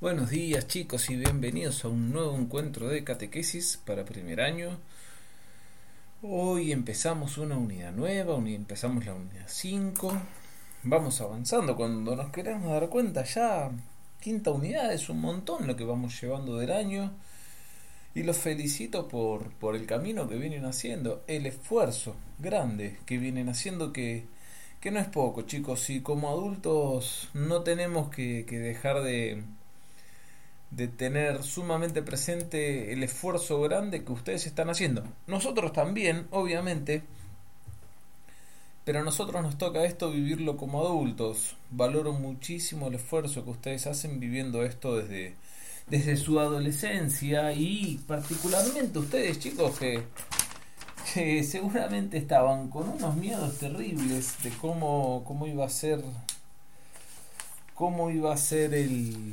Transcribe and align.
Buenos 0.00 0.30
días 0.30 0.68
chicos 0.68 1.10
y 1.10 1.16
bienvenidos 1.16 1.84
a 1.84 1.88
un 1.88 2.12
nuevo 2.12 2.36
encuentro 2.36 2.86
de 2.86 3.02
catequesis 3.02 3.80
para 3.84 4.04
primer 4.04 4.40
año. 4.40 4.78
Hoy 6.22 6.70
empezamos 6.70 7.36
una 7.36 7.58
unidad 7.58 7.90
nueva, 7.90 8.36
empezamos 8.36 9.04
la 9.04 9.14
unidad 9.14 9.46
5. 9.48 10.12
Vamos 10.84 11.20
avanzando 11.20 11.74
cuando 11.74 12.14
nos 12.14 12.30
queremos 12.30 12.70
dar 12.70 12.88
cuenta 12.88 13.24
ya 13.24 13.72
quinta 14.20 14.52
unidad 14.52 14.92
es 14.92 15.08
un 15.08 15.20
montón 15.20 15.66
lo 15.66 15.74
que 15.74 15.82
vamos 15.82 16.20
llevando 16.22 16.58
del 16.58 16.70
año. 16.70 17.10
Y 18.14 18.22
los 18.22 18.36
felicito 18.36 19.08
por, 19.08 19.50
por 19.54 19.74
el 19.74 19.84
camino 19.84 20.28
que 20.28 20.36
vienen 20.36 20.64
haciendo, 20.64 21.24
el 21.26 21.44
esfuerzo 21.44 22.14
grande 22.38 22.98
que 23.04 23.18
vienen 23.18 23.48
haciendo 23.48 23.92
que, 23.92 24.26
que 24.80 24.92
no 24.92 25.00
es 25.00 25.08
poco 25.08 25.42
chicos 25.42 25.90
y 25.90 26.02
como 26.02 26.28
adultos 26.28 27.30
no 27.34 27.62
tenemos 27.62 28.10
que, 28.10 28.46
que 28.46 28.60
dejar 28.60 29.02
de, 29.02 29.42
de 30.70 30.88
tener 30.88 31.42
sumamente 31.42 32.02
presente 32.02 32.92
el 32.92 33.02
esfuerzo 33.02 33.60
grande 33.62 34.04
que 34.04 34.12
ustedes 34.12 34.46
están 34.46 34.70
haciendo. 34.70 35.02
Nosotros 35.26 35.72
también, 35.72 36.26
obviamente, 36.30 37.02
pero 38.84 39.00
a 39.00 39.02
nosotros 39.02 39.42
nos 39.42 39.58
toca 39.58 39.84
esto 39.84 40.10
vivirlo 40.10 40.56
como 40.56 40.80
adultos. 40.80 41.56
Valoro 41.70 42.12
muchísimo 42.12 42.88
el 42.88 42.94
esfuerzo 42.94 43.44
que 43.44 43.50
ustedes 43.50 43.86
hacen 43.86 44.20
viviendo 44.20 44.62
esto 44.64 44.96
desde, 44.96 45.34
desde 45.88 46.16
su 46.16 46.38
adolescencia 46.40 47.52
y 47.52 48.00
particularmente 48.06 48.98
ustedes 48.98 49.38
chicos 49.38 49.78
que, 49.78 50.02
que 51.14 51.44
seguramente 51.44 52.18
estaban 52.18 52.68
con 52.68 52.88
unos 52.88 53.16
miedos 53.16 53.58
terribles 53.58 54.42
de 54.42 54.50
cómo, 54.50 55.22
cómo 55.26 55.46
iba 55.46 55.64
a 55.64 55.70
ser 55.70 56.02
cómo 57.74 58.10
iba 58.10 58.34
a 58.34 58.36
ser 58.36 58.74
el, 58.74 59.32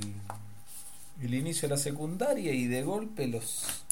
el 1.21 1.33
inicio 1.33 1.67
de 1.67 1.75
la 1.75 1.81
secundaria 1.81 2.51
y 2.51 2.67
de 2.67 2.83
golpe 2.83 3.27
los 3.27 3.83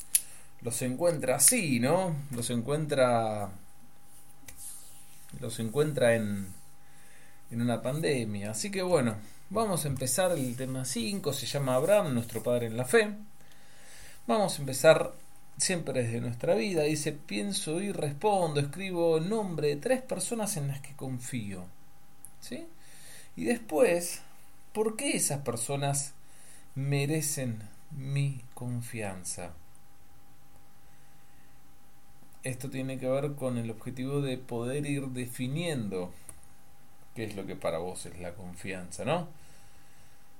los 0.61 0.81
encuentra 0.81 1.35
así, 1.35 1.79
¿no? 1.79 2.15
Los 2.31 2.49
encuentra 2.49 3.51
los 5.39 5.59
encuentra 5.59 6.15
en 6.15 6.47
en 7.51 7.61
una 7.61 7.81
pandemia. 7.81 8.51
Así 8.51 8.71
que 8.71 8.81
bueno, 8.81 9.15
vamos 9.49 9.85
a 9.85 9.87
empezar 9.87 10.31
el 10.31 10.55
tema 10.55 10.85
5, 10.85 11.33
se 11.33 11.45
llama 11.45 11.75
Abraham, 11.75 12.13
nuestro 12.13 12.41
padre 12.41 12.67
en 12.67 12.77
la 12.77 12.85
fe. 12.85 13.13
Vamos 14.25 14.57
a 14.57 14.61
empezar 14.61 15.13
siempre 15.57 16.03
desde 16.03 16.21
nuestra 16.21 16.55
vida. 16.55 16.83
Dice, 16.83 17.11
pienso 17.11 17.79
y 17.81 17.91
respondo, 17.91 18.59
escribo 18.59 19.19
nombre 19.19 19.69
de 19.69 19.75
tres 19.77 20.01
personas 20.01 20.57
en 20.57 20.67
las 20.69 20.81
que 20.81 20.95
confío. 20.95 21.65
¿Sí? 22.41 22.65
Y 23.35 23.45
después, 23.45 24.21
¿por 24.73 24.95
qué 24.95 25.15
esas 25.15 25.41
personas 25.41 26.13
merecen 26.75 27.61
mi 27.91 28.43
confianza? 28.53 29.51
Esto 32.43 32.69
tiene 32.69 32.97
que 32.97 33.07
ver 33.07 33.35
con 33.35 33.57
el 33.57 33.71
objetivo 33.71 34.21
de 34.21 34.37
poder 34.37 34.85
ir 34.85 35.07
definiendo 35.07 36.11
qué 37.15 37.25
es 37.25 37.35
lo 37.35 37.45
que 37.45 37.55
para 37.55 37.77
vos 37.77 38.05
es 38.05 38.19
la 38.19 38.33
confianza, 38.33 39.05
¿no? 39.05 39.29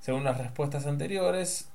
Según 0.01 0.23
las 0.25 0.38
respuestas 0.38 0.85
anteriores, 0.85 1.69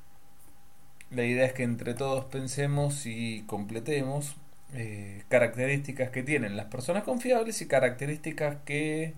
la 1.10 1.24
idea 1.24 1.46
es 1.46 1.54
que 1.54 1.62
entre 1.62 1.94
todos 1.94 2.26
pensemos 2.26 3.06
y 3.06 3.44
completemos 3.46 4.36
eh, 4.74 5.24
características 5.28 6.10
que 6.10 6.22
tienen 6.22 6.56
las 6.56 6.66
personas 6.66 7.04
confiables 7.04 7.62
y 7.62 7.68
características 7.68 8.58
que 8.66 9.14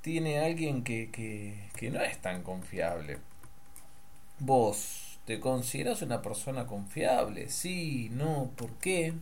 tiene 0.00 0.40
alguien 0.40 0.82
que, 0.82 1.10
que, 1.10 1.68
que 1.76 1.90
no 1.90 2.00
es 2.00 2.18
tan 2.18 2.42
confiable. 2.42 3.18
¿Vos 4.40 5.18
te 5.26 5.38
consideras 5.38 6.02
una 6.02 6.20
persona 6.20 6.66
confiable? 6.66 7.48
Sí, 7.50 8.10
no, 8.12 8.50
¿por 8.56 8.70
qué? 8.72 9.14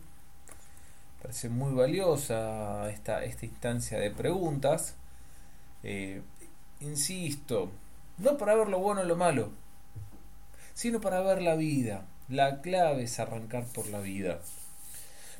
Parece 1.21 1.49
muy 1.49 1.73
valiosa 1.73 2.89
esta, 2.89 3.23
esta 3.23 3.45
instancia 3.45 3.99
de 3.99 4.09
preguntas. 4.09 4.95
Eh, 5.83 6.21
insisto, 6.81 7.69
no 8.17 8.37
para 8.37 8.55
ver 8.55 8.69
lo 8.69 8.79
bueno 8.79 9.01
o 9.01 9.05
lo 9.05 9.15
malo, 9.15 9.51
sino 10.73 10.99
para 10.99 11.21
ver 11.21 11.41
la 11.43 11.55
vida. 11.55 12.05
La 12.27 12.61
clave 12.61 13.03
es 13.03 13.19
arrancar 13.19 13.65
por 13.67 13.87
la 13.87 13.99
vida. 13.99 14.39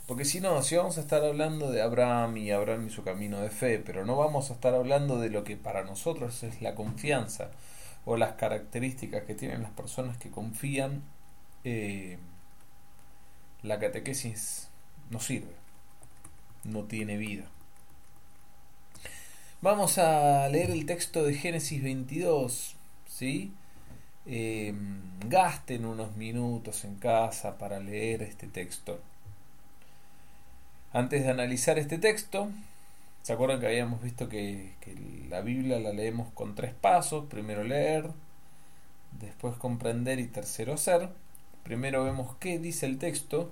Porque 0.07 0.25
si 0.25 0.39
no, 0.39 0.61
si 0.61 0.75
vamos 0.75 0.97
a 0.97 1.01
estar 1.01 1.23
hablando 1.23 1.71
de 1.71 1.81
Abraham 1.81 2.37
y 2.37 2.51
Abraham 2.51 2.87
y 2.87 2.89
su 2.91 3.03
camino 3.03 3.39
de 3.39 3.49
fe, 3.49 3.79
pero 3.79 4.05
no 4.05 4.17
vamos 4.17 4.51
a 4.51 4.53
estar 4.53 4.75
hablando 4.75 5.19
de 5.19 5.29
lo 5.29 5.43
que 5.43 5.57
para 5.57 5.83
nosotros 5.83 6.43
es 6.43 6.61
la 6.61 6.75
confianza 6.75 7.49
o 8.05 8.17
las 8.17 8.33
características 8.33 9.23
que 9.23 9.35
tienen 9.35 9.61
las 9.61 9.71
personas 9.71 10.17
que 10.17 10.29
confían, 10.29 11.03
eh, 11.63 12.17
la 13.61 13.79
catequesis 13.79 14.67
no 15.09 15.19
sirve, 15.19 15.53
no 16.63 16.83
tiene 16.83 17.17
vida. 17.17 17.45
Vamos 19.61 19.97
a 19.97 20.49
leer 20.49 20.71
el 20.71 20.85
texto 20.85 21.23
de 21.23 21.35
Génesis 21.35 21.81
22, 21.81 22.75
¿sí? 23.07 23.53
Eh, 24.25 24.73
gasten 25.27 25.85
unos 25.85 26.15
minutos 26.17 26.83
en 26.83 26.95
casa 26.95 27.57
para 27.57 27.79
leer 27.79 28.23
este 28.23 28.47
texto. 28.47 28.99
Antes 30.91 31.23
de 31.23 31.29
analizar 31.29 31.79
este 31.79 31.97
texto, 31.97 32.51
¿se 33.23 33.33
acuerdan 33.33 33.59
que 33.59 33.67
habíamos 33.67 34.01
visto 34.01 34.29
que, 34.29 34.75
que 34.81 34.95
la 35.29 35.41
Biblia 35.41 35.79
la 35.79 35.93
leemos 35.93 36.31
con 36.33 36.55
tres 36.55 36.73
pasos? 36.73 37.25
Primero 37.29 37.63
leer, 37.63 38.11
después 39.19 39.55
comprender 39.55 40.19
y 40.19 40.27
tercero 40.27 40.73
hacer. 40.73 41.09
Primero 41.63 42.03
vemos 42.03 42.35
qué 42.39 42.59
dice 42.59 42.85
el 42.85 42.99
texto. 42.99 43.51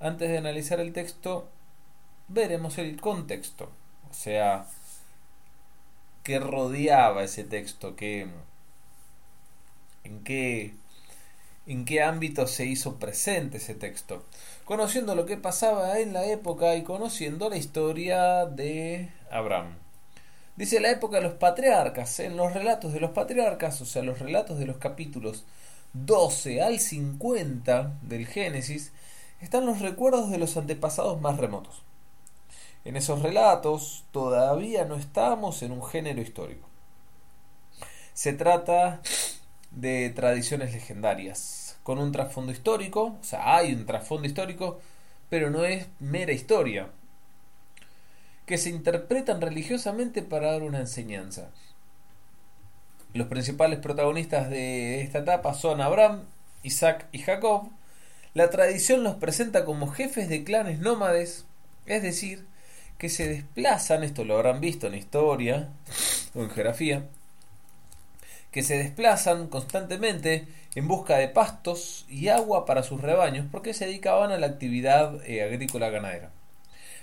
Antes 0.00 0.28
de 0.30 0.38
analizar 0.38 0.80
el 0.80 0.92
texto, 0.92 1.48
veremos 2.28 2.78
el 2.78 3.00
contexto. 3.00 3.70
O 4.10 4.14
sea, 4.14 4.66
qué 6.22 6.38
rodeaba 6.38 7.24
ese 7.24 7.44
texto, 7.44 7.96
qué, 7.96 8.28
en 10.04 10.24
qué 10.24 10.74
en 11.66 11.84
qué 11.84 12.02
ámbito 12.02 12.46
se 12.46 12.64
hizo 12.64 12.96
presente 12.96 13.56
ese 13.56 13.74
texto, 13.74 14.24
conociendo 14.64 15.14
lo 15.14 15.26
que 15.26 15.36
pasaba 15.36 15.98
en 15.98 16.12
la 16.12 16.24
época 16.26 16.76
y 16.76 16.82
conociendo 16.82 17.50
la 17.50 17.56
historia 17.56 18.46
de 18.46 19.10
Abraham. 19.30 19.76
Dice 20.56 20.80
la 20.80 20.90
época 20.90 21.16
de 21.16 21.24
los 21.24 21.34
patriarcas, 21.34 22.18
en 22.20 22.36
los 22.36 22.54
relatos 22.54 22.92
de 22.92 23.00
los 23.00 23.10
patriarcas, 23.10 23.80
o 23.80 23.84
sea, 23.84 24.02
los 24.02 24.20
relatos 24.20 24.58
de 24.58 24.66
los 24.66 24.78
capítulos 24.78 25.44
12 25.92 26.62
al 26.62 26.78
50 26.78 27.98
del 28.02 28.26
Génesis, 28.26 28.92
están 29.40 29.66
los 29.66 29.80
recuerdos 29.80 30.30
de 30.30 30.38
los 30.38 30.56
antepasados 30.56 31.20
más 31.20 31.36
remotos. 31.36 31.82
En 32.84 32.96
esos 32.96 33.20
relatos 33.20 34.04
todavía 34.12 34.84
no 34.84 34.94
estamos 34.94 35.62
en 35.62 35.72
un 35.72 35.84
género 35.84 36.22
histórico. 36.22 36.68
Se 38.14 38.32
trata 38.32 39.02
de 39.76 40.10
tradiciones 40.10 40.72
legendarias, 40.72 41.78
con 41.82 41.98
un 41.98 42.10
trasfondo 42.10 42.50
histórico, 42.50 43.16
o 43.20 43.24
sea, 43.24 43.56
hay 43.56 43.72
un 43.72 43.86
trasfondo 43.86 44.26
histórico, 44.26 44.80
pero 45.30 45.50
no 45.50 45.64
es 45.64 45.86
mera 46.00 46.32
historia, 46.32 46.88
que 48.46 48.58
se 48.58 48.70
interpretan 48.70 49.40
religiosamente 49.40 50.22
para 50.22 50.52
dar 50.52 50.62
una 50.62 50.80
enseñanza. 50.80 51.50
Los 53.12 53.28
principales 53.28 53.78
protagonistas 53.78 54.50
de 54.50 55.02
esta 55.02 55.18
etapa 55.18 55.54
son 55.54 55.80
Abraham, 55.80 56.22
Isaac 56.62 57.06
y 57.12 57.18
Jacob. 57.18 57.68
La 58.34 58.50
tradición 58.50 59.04
los 59.04 59.16
presenta 59.16 59.64
como 59.64 59.88
jefes 59.88 60.28
de 60.28 60.44
clanes 60.44 60.78
nómades, 60.80 61.44
es 61.86 62.02
decir, 62.02 62.46
que 62.98 63.08
se 63.08 63.28
desplazan, 63.28 64.04
esto 64.04 64.24
lo 64.24 64.36
habrán 64.36 64.60
visto 64.60 64.86
en 64.86 64.94
historia 64.94 65.68
o 66.34 66.42
en 66.42 66.50
geografía, 66.50 67.06
que 68.56 68.62
se 68.62 68.78
desplazan 68.78 69.48
constantemente 69.48 70.48
en 70.74 70.88
busca 70.88 71.18
de 71.18 71.28
pastos 71.28 72.06
y 72.08 72.28
agua 72.28 72.64
para 72.64 72.82
sus 72.82 73.02
rebaños 73.02 73.44
porque 73.52 73.74
se 73.74 73.84
dedicaban 73.84 74.32
a 74.32 74.38
la 74.38 74.46
actividad 74.46 75.22
eh, 75.28 75.42
agrícola 75.42 75.90
ganadera. 75.90 76.30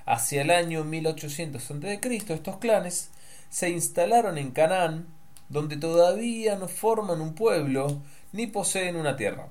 Hacia 0.03 0.41
el 0.41 0.49
año 0.49 0.83
1800 0.83 1.61
a.C., 1.69 2.23
estos 2.29 2.57
clanes 2.57 3.11
se 3.51 3.69
instalaron 3.69 4.39
en 4.39 4.49
Canaán, 4.49 5.05
donde 5.47 5.77
todavía 5.77 6.55
no 6.55 6.67
forman 6.67 7.21
un 7.21 7.35
pueblo 7.35 8.01
ni 8.31 8.47
poseen 8.47 8.95
una 8.95 9.15
tierra. 9.15 9.49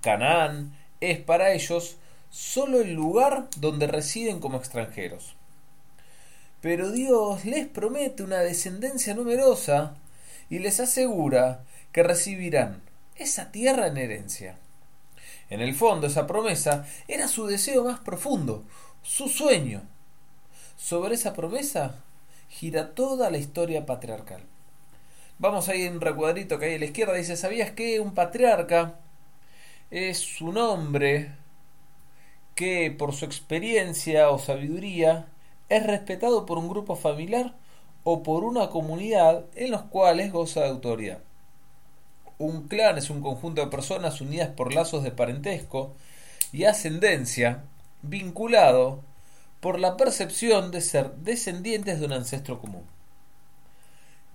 Canaán 0.00 0.76
es 1.00 1.18
para 1.18 1.54
ellos 1.54 1.96
solo 2.30 2.80
el 2.80 2.92
lugar 2.92 3.48
donde 3.56 3.88
residen 3.88 4.38
como 4.38 4.58
extranjeros. 4.58 5.34
Pero 6.60 6.92
Dios 6.92 7.44
les 7.44 7.66
promete 7.66 8.22
una 8.22 8.38
descendencia 8.38 9.12
numerosa 9.14 9.96
y 10.50 10.58
les 10.58 10.80
asegura 10.80 11.64
que 11.92 12.02
recibirán 12.02 12.82
esa 13.16 13.52
tierra 13.52 13.86
en 13.86 13.96
herencia. 13.96 14.58
En 15.50 15.60
el 15.60 15.74
fondo, 15.74 16.06
esa 16.06 16.26
promesa 16.26 16.86
era 17.06 17.28
su 17.28 17.46
deseo 17.46 17.84
más 17.84 18.00
profundo, 18.00 18.64
su 19.02 19.28
sueño. 19.28 19.82
Sobre 20.76 21.14
esa 21.14 21.32
promesa 21.34 22.02
gira 22.48 22.94
toda 22.94 23.30
la 23.30 23.38
historia 23.38 23.86
patriarcal. 23.86 24.42
Vamos 25.38 25.68
a 25.68 25.74
ir 25.74 25.86
en 25.86 25.94
un 25.94 26.00
recuadrito 26.00 26.58
que 26.58 26.66
hay 26.66 26.74
a 26.76 26.78
la 26.78 26.84
izquierda. 26.86 27.14
Dice, 27.14 27.36
¿sabías 27.36 27.72
que 27.72 28.00
un 28.00 28.14
patriarca 28.14 29.00
es 29.90 30.40
un 30.40 30.58
hombre 30.58 31.32
que 32.54 32.90
por 32.90 33.12
su 33.12 33.24
experiencia 33.24 34.30
o 34.30 34.38
sabiduría 34.38 35.26
es 35.68 35.86
respetado 35.86 36.46
por 36.46 36.58
un 36.58 36.68
grupo 36.68 36.96
familiar 36.96 37.54
o 38.04 38.22
por 38.22 38.44
una 38.44 38.68
comunidad 38.68 39.44
en 39.54 39.70
los 39.70 39.82
cuales 39.82 40.32
goza 40.32 40.60
de 40.60 40.68
autoridad? 40.68 41.18
Un 42.38 42.68
clan 42.68 42.98
es 42.98 43.10
un 43.10 43.22
conjunto 43.22 43.62
de 43.62 43.70
personas 43.70 44.20
unidas 44.20 44.50
por 44.50 44.74
lazos 44.74 45.02
de 45.02 45.10
parentesco 45.10 45.94
y 46.52 46.64
ascendencia 46.64 47.64
vinculado 48.02 49.02
por 49.60 49.80
la 49.80 49.96
percepción 49.96 50.70
de 50.70 50.80
ser 50.80 51.12
descendientes 51.16 51.98
de 51.98 52.06
un 52.06 52.12
ancestro 52.12 52.60
común. 52.60 52.84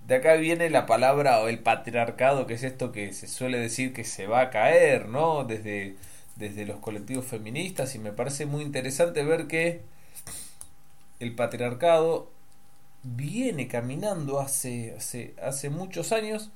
De 0.06 0.16
acá 0.16 0.34
viene 0.34 0.70
la 0.70 0.86
palabra 0.86 1.40
o 1.40 1.46
el 1.46 1.60
patriarcado, 1.60 2.48
que 2.48 2.54
es 2.54 2.64
esto 2.64 2.90
que 2.90 3.12
se 3.12 3.28
suele 3.28 3.60
decir 3.60 3.92
que 3.92 4.02
se 4.02 4.26
va 4.26 4.40
a 4.40 4.50
caer, 4.50 5.08
¿no? 5.08 5.44
Desde, 5.44 5.94
desde 6.34 6.66
los 6.66 6.78
colectivos 6.80 7.26
feministas 7.26 7.94
y 7.94 8.00
me 8.00 8.10
parece 8.10 8.44
muy 8.44 8.62
interesante 8.62 9.22
ver 9.22 9.46
que 9.46 9.82
el 11.20 11.34
patriarcado 11.36 12.32
viene 13.02 13.68
caminando 13.68 14.40
hace, 14.40 14.94
hace, 14.96 15.34
hace 15.42 15.70
muchos 15.70 16.12
años, 16.12 16.50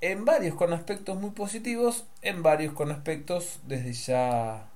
en 0.00 0.24
varios 0.24 0.54
con 0.54 0.72
aspectos 0.72 1.18
muy 1.18 1.30
positivos, 1.30 2.04
en 2.22 2.42
varios 2.42 2.72
con 2.72 2.92
aspectos 2.92 3.60
desde 3.66 3.92
ya 3.92 4.66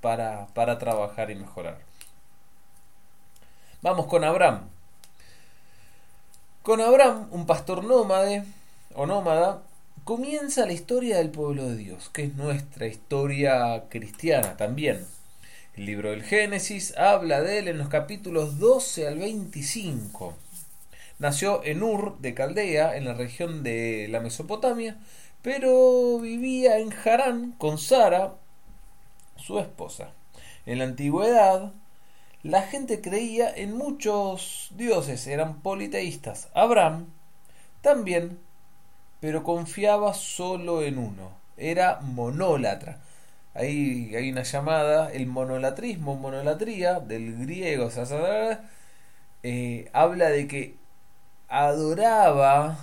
para, 0.00 0.46
para 0.54 0.78
trabajar 0.78 1.30
y 1.30 1.34
mejorar. 1.34 1.78
Vamos 3.80 4.06
con 4.06 4.22
Abraham. 4.24 4.68
Con 6.62 6.80
Abraham, 6.80 7.26
un 7.32 7.46
pastor 7.46 7.82
nómade 7.82 8.44
o 8.94 9.06
nómada, 9.06 9.62
comienza 10.04 10.66
la 10.66 10.72
historia 10.72 11.18
del 11.18 11.30
pueblo 11.30 11.68
de 11.68 11.76
Dios, 11.76 12.08
que 12.10 12.24
es 12.24 12.34
nuestra 12.36 12.86
historia 12.86 13.84
cristiana 13.88 14.56
también. 14.56 15.04
El 15.74 15.86
libro 15.86 16.10
del 16.10 16.22
Génesis 16.22 16.94
habla 16.98 17.40
de 17.40 17.58
él 17.58 17.66
en 17.66 17.78
los 17.78 17.88
capítulos 17.88 18.58
12 18.58 19.08
al 19.08 19.18
25. 19.18 20.34
Nació 21.18 21.64
en 21.64 21.82
Ur 21.82 22.18
de 22.18 22.34
Caldea, 22.34 22.94
en 22.94 23.06
la 23.06 23.14
región 23.14 23.62
de 23.62 24.06
la 24.10 24.20
Mesopotamia, 24.20 24.98
pero 25.40 26.18
vivía 26.18 26.76
en 26.78 26.92
Harán 26.92 27.52
con 27.52 27.78
Sara, 27.78 28.34
su 29.36 29.58
esposa. 29.58 30.10
En 30.66 30.76
la 30.76 30.84
antigüedad, 30.84 31.72
la 32.42 32.60
gente 32.64 33.00
creía 33.00 33.50
en 33.50 33.74
muchos 33.74 34.72
dioses, 34.76 35.26
eran 35.26 35.62
politeístas. 35.62 36.50
Abraham 36.52 37.06
también, 37.80 38.38
pero 39.20 39.42
confiaba 39.42 40.12
solo 40.12 40.82
en 40.82 40.98
uno, 40.98 41.30
era 41.56 42.00
monólatra. 42.02 43.00
Ahí 43.54 44.14
hay 44.16 44.30
una 44.30 44.42
llamada, 44.42 45.12
el 45.12 45.26
monolatrismo, 45.26 46.16
monolatría, 46.16 47.00
del 47.00 47.36
griego, 47.38 47.90
eh, 49.42 49.90
habla 49.92 50.30
de 50.30 50.48
que 50.48 50.76
adoraba 51.48 52.78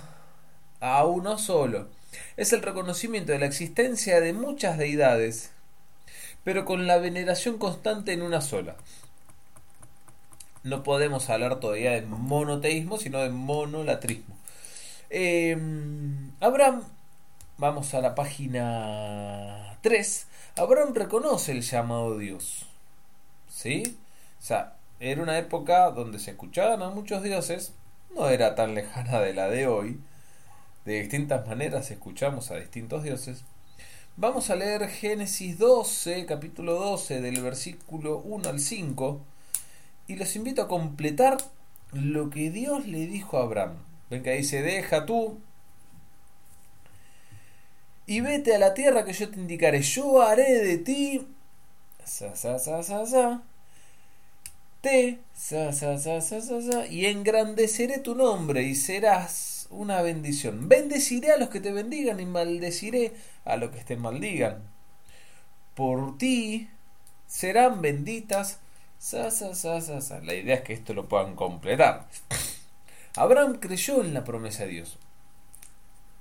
a 0.80 1.04
uno 1.04 1.38
solo. 1.38 1.88
Es 2.36 2.52
el 2.52 2.62
reconocimiento 2.62 3.32
de 3.32 3.38
la 3.40 3.46
existencia 3.46 4.20
de 4.20 4.32
muchas 4.32 4.78
deidades, 4.78 5.50
pero 6.44 6.64
con 6.64 6.86
la 6.86 6.98
veneración 6.98 7.58
constante 7.58 8.12
en 8.12 8.22
una 8.22 8.40
sola 8.40 8.76
no 10.62 10.82
podemos 10.82 11.30
hablar 11.30 11.60
todavía 11.60 11.92
de 11.92 12.02
monoteísmo, 12.02 12.98
sino 12.98 13.18
de 13.20 13.30
monolatrismo. 13.30 14.36
Em, 15.10 16.32
Abraham, 16.40 16.82
vamos 17.58 17.94
a 17.94 18.00
la 18.00 18.14
página 18.14 19.78
3. 19.82 20.26
Abraham 20.60 20.92
reconoce 20.92 21.52
el 21.52 21.62
llamado 21.62 22.18
Dios. 22.18 22.66
¿Sí? 23.48 23.96
O 24.38 24.42
sea, 24.42 24.74
era 25.00 25.22
una 25.22 25.38
época 25.38 25.90
donde 25.90 26.18
se 26.18 26.32
escuchaban 26.32 26.82
a 26.82 26.90
muchos 26.90 27.22
dioses, 27.22 27.72
no 28.14 28.28
era 28.28 28.54
tan 28.54 28.74
lejana 28.74 29.20
de 29.20 29.32
la 29.32 29.48
de 29.48 29.66
hoy. 29.66 29.98
De 30.84 31.00
distintas 31.00 31.46
maneras 31.46 31.90
escuchamos 31.90 32.50
a 32.50 32.56
distintos 32.56 33.04
dioses. 33.04 33.42
Vamos 34.18 34.50
a 34.50 34.54
leer 34.54 34.86
Génesis 34.90 35.58
12, 35.58 36.26
capítulo 36.26 36.74
12, 36.74 37.22
del 37.22 37.40
versículo 37.40 38.18
1 38.18 38.50
al 38.50 38.60
5 38.60 39.18
y 40.08 40.16
los 40.16 40.36
invito 40.36 40.60
a 40.60 40.68
completar 40.68 41.38
lo 41.92 42.28
que 42.28 42.50
Dios 42.50 42.86
le 42.86 43.06
dijo 43.06 43.38
a 43.38 43.44
Abraham. 43.44 43.76
Ven 44.10 44.22
que 44.22 44.36
dice, 44.36 44.60
deja 44.60 45.06
tú 45.06 45.40
y 48.06 48.20
vete 48.20 48.54
a 48.54 48.58
la 48.58 48.74
tierra 48.74 49.04
que 49.04 49.12
yo 49.12 49.30
te 49.30 49.38
indicaré. 49.38 49.82
Yo 49.82 50.22
haré 50.22 50.62
de 50.64 50.78
ti 50.78 51.26
sa, 52.04 52.34
sa, 52.34 52.58
sa, 52.58 52.82
sa, 52.82 53.06
sa, 53.06 53.42
te 54.80 55.18
sa, 55.34 55.72
sa, 55.72 55.98
sa, 55.98 56.20
sa, 56.20 56.40
sa, 56.40 56.62
sa, 56.62 56.86
y 56.86 57.06
engrandeceré 57.06 57.98
tu 57.98 58.14
nombre 58.14 58.62
y 58.62 58.74
serás 58.74 59.66
una 59.70 60.02
bendición. 60.02 60.68
Bendeciré 60.68 61.32
a 61.32 61.36
los 61.36 61.50
que 61.50 61.60
te 61.60 61.72
bendigan 61.72 62.20
y 62.20 62.26
maldeciré 62.26 63.12
a 63.44 63.56
los 63.56 63.70
que 63.70 63.84
te 63.84 63.96
maldigan. 63.96 64.62
Por 65.74 66.18
ti 66.18 66.68
serán 67.26 67.80
benditas 67.80 68.58
la 70.22 70.34
idea 70.34 70.56
es 70.56 70.60
que 70.60 70.74
esto 70.74 70.92
lo 70.92 71.08
puedan 71.08 71.34
completar. 71.34 72.06
Abraham 73.16 73.54
creyó 73.58 74.02
en 74.02 74.12
la 74.12 74.24
promesa 74.24 74.64
de 74.64 74.70
Dios 74.70 74.98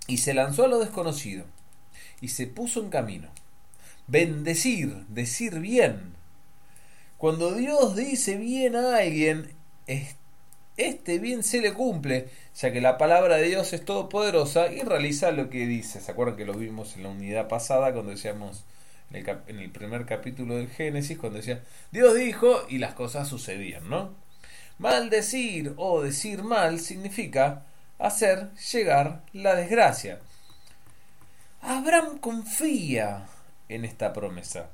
y 0.08 0.18
se 0.18 0.34
lanzó 0.34 0.64
a 0.64 0.68
lo 0.70 0.80
desconocido 0.80 1.44
y 2.22 2.30
se 2.30 2.48
puso 2.48 2.82
en 2.82 2.90
camino. 2.90 3.30
Bendecir, 4.08 5.06
decir 5.08 5.60
bien. 5.60 6.14
Cuando 7.18 7.54
Dios 7.54 7.96
dice 7.96 8.38
bien 8.38 8.76
a 8.76 8.98
alguien, 8.98 9.52
este 10.78 11.20
bien 11.20 11.44
se 11.44 11.62
le 11.62 11.74
cumple, 11.74 12.30
ya 12.56 12.72
que 12.72 12.82
la 12.82 12.98
palabra 12.98 13.36
de 13.36 13.48
Dios 13.48 13.74
es 13.74 13.84
todopoderosa 13.84 14.72
y 14.72 14.82
realiza 14.82 15.32
lo 15.32 15.50
que 15.50 15.68
dice. 15.68 16.00
¿Se 16.00 16.12
acuerdan 16.12 16.38
que 16.38 16.46
lo 16.46 16.54
vimos 16.54 16.96
en 16.96 17.04
la 17.04 17.10
unidad 17.10 17.48
pasada 17.48 17.92
cuando 17.92 18.12
decíamos 18.12 18.64
en 19.12 19.60
el, 19.60 19.72
primer 19.72 20.06
capítulo 20.06 20.56
del 20.56 20.70
Génesis, 20.70 21.18
cuando 21.18 21.40
decía, 21.40 21.64
Dios 21.92 22.16
dijo 22.16 22.64
y 22.70 22.78
las 22.78 22.94
cosas 22.94 23.28
sucedían, 23.28 23.90
¿no? 23.90 24.14
Maldecir 24.78 25.74
o 25.78 26.02
decir 26.02 26.44
mal 26.44 26.80
significa 26.80 27.66
hacer 27.98 28.52
llegar 28.72 29.24
la 29.34 29.56
desgracia. 29.56 30.20
Abraham 31.70 32.18
confía 32.18 33.28
en 33.68 33.86
esta 33.86 34.12
promesa. 34.12 34.72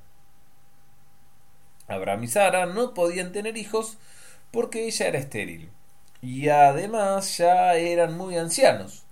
Abraham 1.90 2.24
y 2.24 2.28
Sara 2.30 2.68
no 2.68 2.94
podían 2.94 3.34
tener 3.34 3.58
hijos 3.58 3.98
porque 4.50 4.86
ella 4.88 5.08
era 5.08 5.20
estéril. 5.20 5.70
Y 6.22 6.48
además 6.48 7.38
ya 7.38 7.76
eran 7.76 8.16
muy 8.16 8.38
ancianos. 8.38 9.04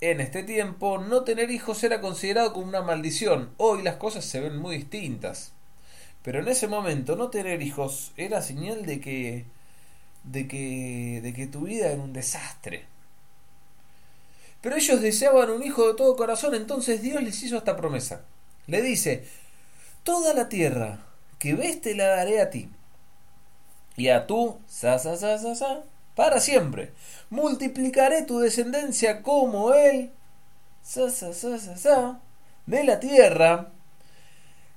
En 0.00 0.20
este 0.20 0.42
tiempo, 0.42 0.98
no 0.98 1.22
tener 1.22 1.52
hijos 1.52 1.84
era 1.84 2.00
considerado 2.00 2.52
como 2.52 2.66
una 2.66 2.82
maldición. 2.82 3.50
Hoy 3.56 3.82
las 3.82 3.94
cosas 3.94 4.24
se 4.24 4.40
ven 4.40 4.56
muy 4.56 4.78
distintas. 4.78 5.52
Pero 6.24 6.40
en 6.40 6.48
ese 6.48 6.66
momento, 6.66 7.14
no 7.14 7.30
tener 7.30 7.62
hijos 7.62 8.10
era 8.16 8.42
señal 8.42 8.84
de 8.84 9.00
que. 9.00 9.44
de 10.24 10.48
que. 10.48 11.20
de 11.22 11.34
que 11.34 11.46
tu 11.46 11.66
vida 11.66 11.92
era 11.92 12.02
un 12.02 12.12
desastre. 12.12 12.86
Pero 14.64 14.76
ellos 14.76 15.02
deseaban 15.02 15.50
un 15.50 15.62
hijo 15.62 15.86
de 15.86 15.92
todo 15.92 16.16
corazón, 16.16 16.54
entonces 16.54 17.02
Dios 17.02 17.22
les 17.22 17.42
hizo 17.42 17.58
esta 17.58 17.76
promesa. 17.76 18.22
Le 18.66 18.80
dice: 18.80 19.28
Toda 20.04 20.32
la 20.32 20.48
tierra 20.48 21.04
que 21.38 21.54
ves 21.54 21.82
te 21.82 21.94
la 21.94 22.06
daré 22.06 22.40
a 22.40 22.48
ti. 22.48 22.70
Y 23.94 24.08
a 24.08 24.26
tú, 24.26 24.58
sa, 24.66 24.98
sa, 24.98 25.18
sa, 25.18 25.36
sa, 25.36 25.54
sa, 25.54 25.82
para 26.14 26.40
siempre. 26.40 26.94
Multiplicaré 27.28 28.22
tu 28.22 28.38
descendencia 28.38 29.20
como 29.20 29.74
él 29.74 30.12
sa, 30.82 31.10
sa, 31.10 31.34
sa, 31.34 31.58
sa, 31.58 32.20
de 32.64 32.84
la 32.84 33.00
tierra. 33.00 33.70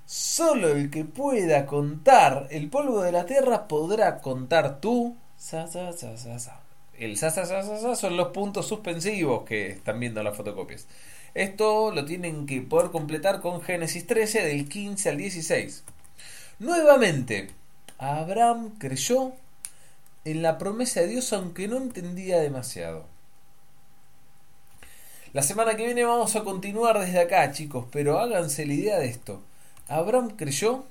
Solo 0.06 0.68
el 0.68 0.92
que 0.92 1.06
pueda 1.06 1.66
contar 1.66 2.48
el 2.50 2.70
polvo 2.70 3.04
de 3.04 3.14
la 3.14 3.26
tierra 3.26 3.70
podrá 3.70 4.20
contar 4.20 4.82
tú. 4.82 5.16
Sa, 5.38 5.66
sa, 5.66 5.94
sa, 5.94 6.18
sa, 6.18 6.38
sa. 6.40 6.67
El 6.98 7.18
sa, 7.18 7.30
sa, 7.30 7.46
sa, 7.46 7.96
son 7.96 8.18
los 8.18 8.30
puntos 8.30 8.68
suspensivos 8.68 9.44
que 9.44 9.68
están 9.70 10.00
viendo 10.00 10.20
en 10.20 10.26
las 10.26 10.36
fotocopias. 10.36 10.88
Esto 11.36 11.92
lo 11.92 12.06
tienen 12.06 12.48
que 12.48 12.62
poder 12.62 12.90
completar 12.90 13.42
con 13.42 13.62
Génesis 13.62 14.08
13 14.08 14.44
del 14.44 14.68
15 14.68 15.10
al 15.10 15.18
16. 15.18 15.84
Nuevamente, 16.60 17.50
Abraham 18.00 18.72
creyó 18.80 19.34
en 20.26 20.42
la 20.42 20.58
promesa 20.58 21.02
de 21.02 21.08
Dios 21.08 21.32
aunque 21.34 21.68
no 21.68 21.78
entendía 21.78 22.40
demasiado. 22.40 23.06
La 25.34 25.44
semana 25.44 25.76
que 25.76 25.86
viene 25.86 26.04
vamos 26.04 26.36
a 26.36 26.44
continuar 26.44 27.00
desde 27.00 27.20
acá, 27.20 27.52
chicos, 27.52 27.86
pero 27.92 28.20
háganse 28.20 28.66
la 28.66 28.74
idea 28.74 28.98
de 28.98 29.08
esto. 29.08 29.44
Abraham 29.88 30.32
creyó 30.36 30.84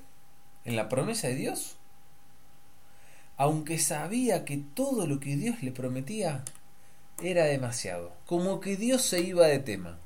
en 0.63 0.77
la 0.77 0.87
promesa 0.87 1.27
de 1.27 1.35
Dios, 1.35 1.75
aunque 3.37 3.77
sabía 3.77 4.43
que 4.45 4.57
todo 4.57 5.07
lo 5.07 5.19
que 5.19 5.35
Dios 5.35 5.61
le 5.61 5.71
prometía 5.71 6.43
era 7.21 7.45
demasiado, 7.45 8.11
como 8.25 8.59
que 8.59 8.75
Dios 8.75 9.03
se 9.03 9.21
iba 9.21 9.47
de 9.47 9.59
tema. 9.59 9.97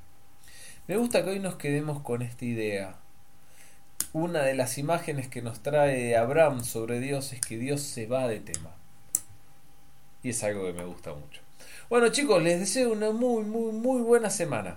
Me 0.86 0.96
gusta 0.96 1.24
que 1.24 1.30
hoy 1.30 1.38
nos 1.38 1.56
quedemos 1.56 2.02
con 2.02 2.22
esta 2.22 2.44
idea. 2.44 2.96
Una 4.12 4.42
de 4.42 4.54
las 4.54 4.76
imágenes 4.76 5.28
que 5.28 5.40
nos 5.40 5.62
trae 5.62 6.16
Abraham 6.16 6.64
sobre 6.64 7.00
Dios 7.00 7.32
es 7.32 7.40
que 7.40 7.56
Dios 7.56 7.80
se 7.80 8.06
va 8.06 8.28
de 8.28 8.40
tema. 8.40 8.70
Y 10.22 10.30
es 10.30 10.44
algo 10.44 10.66
que 10.66 10.74
me 10.74 10.84
gusta 10.84 11.14
mucho. 11.14 11.40
Bueno 11.88 12.08
chicos, 12.08 12.42
les 12.42 12.60
deseo 12.60 12.92
una 12.92 13.10
muy, 13.10 13.44
muy, 13.44 13.72
muy 13.72 14.02
buena 14.02 14.28
semana. 14.28 14.76